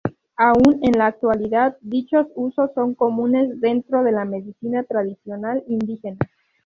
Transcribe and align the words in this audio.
Aún 0.37 0.79
en 0.81 0.97
la 0.97 1.05
actualidad 1.05 1.77
dichos 1.81 2.25
usos 2.33 2.71
son 2.73 2.95
comunes 2.95 3.59
dentro 3.61 4.01
de 4.03 4.11
la 4.11 4.25
medicina 4.25 4.83
tradicional 4.83 5.63
indígena. 5.67 6.17